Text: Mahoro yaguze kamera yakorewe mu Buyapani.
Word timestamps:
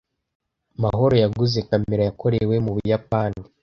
Mahoro 0.81 1.15
yaguze 1.23 1.57
kamera 1.69 2.01
yakorewe 2.09 2.55
mu 2.65 2.71
Buyapani. 2.75 3.41